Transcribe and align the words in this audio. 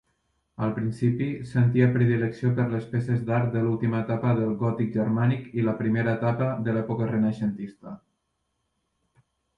Al 0.67 0.71
principi, 0.77 1.25
sentia 1.49 1.89
predilecció 1.97 2.53
per 2.59 2.65
les 2.71 2.87
peces 2.93 3.21
d'art 3.27 3.53
de 3.57 3.63
l'última 3.67 3.99
etapa 4.05 4.31
del 4.41 4.55
gòtic 4.63 4.91
germànic 4.97 5.47
i 5.61 5.67
la 5.69 5.77
primera 5.83 6.17
etapa 6.21 6.49
de 6.69 6.75
la 6.75 6.77
l'època 6.81 7.11
renaixentista. 7.15 7.97